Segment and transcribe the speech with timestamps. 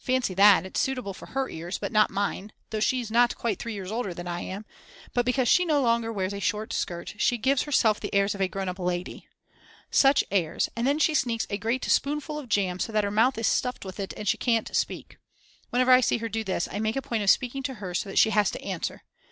[0.00, 3.72] Fancy that, it's suitable for her ears, but not mine though she's not quite three
[3.72, 4.66] years older than I am,
[5.14, 8.40] but because she no longer wears a short skirt she gives herself the airs of
[8.40, 9.28] a grown up lady.
[9.88, 13.38] Such airs, and then she sneaks a great spoonful of jam so that her mouth
[13.38, 15.18] is stuffed with it and she can't speak.
[15.68, 18.08] Whenever I see her do this, I make a point of speaking to her so
[18.08, 19.04] that she has to answer.